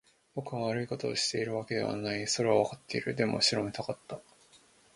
[0.33, 2.25] 僕は悪いことをしているわけではない。
[2.27, 3.13] それはわかっている。
[3.13, 4.19] でも、後ろめたかった。